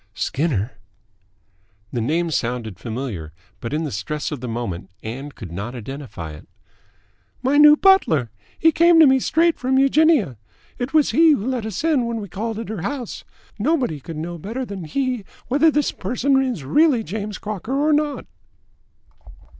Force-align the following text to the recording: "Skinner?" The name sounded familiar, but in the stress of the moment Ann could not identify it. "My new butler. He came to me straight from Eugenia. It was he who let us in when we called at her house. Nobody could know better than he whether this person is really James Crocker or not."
"Skinner?" 0.15 0.71
The 1.93 2.01
name 2.01 2.31
sounded 2.31 2.79
familiar, 2.79 3.33
but 3.59 3.71
in 3.71 3.83
the 3.83 3.91
stress 3.91 4.31
of 4.31 4.41
the 4.41 4.47
moment 4.47 4.89
Ann 5.03 5.31
could 5.31 5.51
not 5.51 5.75
identify 5.75 6.31
it. 6.31 6.47
"My 7.43 7.57
new 7.59 7.75
butler. 7.77 8.31
He 8.57 8.71
came 8.71 8.99
to 8.99 9.05
me 9.05 9.19
straight 9.19 9.59
from 9.59 9.77
Eugenia. 9.77 10.37
It 10.79 10.91
was 10.91 11.11
he 11.11 11.33
who 11.33 11.45
let 11.45 11.67
us 11.67 11.83
in 11.83 12.07
when 12.07 12.19
we 12.19 12.29
called 12.29 12.57
at 12.57 12.69
her 12.69 12.81
house. 12.81 13.23
Nobody 13.59 13.99
could 13.99 14.17
know 14.17 14.39
better 14.39 14.65
than 14.65 14.85
he 14.85 15.23
whether 15.49 15.69
this 15.69 15.91
person 15.91 16.41
is 16.41 16.63
really 16.63 17.03
James 17.03 17.37
Crocker 17.37 17.75
or 17.79 17.93
not." 17.93 18.25